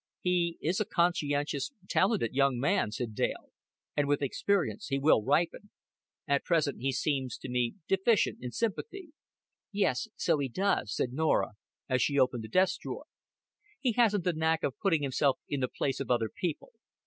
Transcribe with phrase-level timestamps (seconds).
[0.21, 3.51] "He is a conscientious talented young man," said Dale;
[3.95, 5.69] "and with experience he will ripen.
[6.27, 9.09] At present he seems to me deficient in sympathy."
[9.71, 11.51] "Yes, so he does," said Norah,
[11.87, 13.05] as she opened the desk drawer.
[13.79, 16.71] "He hasn't the knack of putting himself in the place of other people.